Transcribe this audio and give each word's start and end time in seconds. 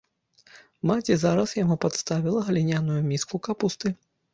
Маці 0.93 1.19
зараз 1.25 1.55
яму 1.61 1.75
падставіла 1.85 2.45
гліняную 2.51 3.01
міску 3.15 3.47
капусты. 3.51 3.99